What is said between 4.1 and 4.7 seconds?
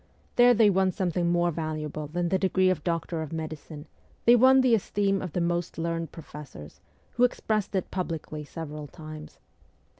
they won